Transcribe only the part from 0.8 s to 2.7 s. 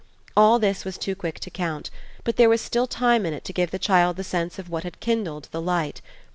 was too quick to count, but there was